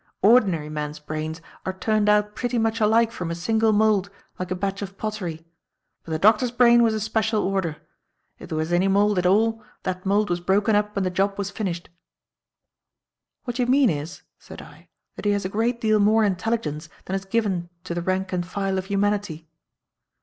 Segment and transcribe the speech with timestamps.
[0.23, 4.55] Ordinary men's brains are turned out pretty much alike from a single mould, like a
[4.55, 5.45] batch of pottery.
[6.03, 7.77] But the Doctor's brain was a special order.
[8.39, 11.37] If there was any mould at all, that mould was broken up when the job
[11.37, 11.91] was finished."
[13.43, 17.15] "What you mean is," said I, "that he has a great deal more intelligence than
[17.15, 19.49] is given to the rank and file of humanity."